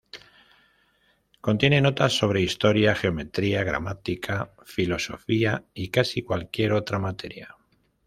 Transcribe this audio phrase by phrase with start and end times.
[1.41, 7.55] Contiene notas sobre historia, geometría, gramática, filosofía y casi cualquier otra materia.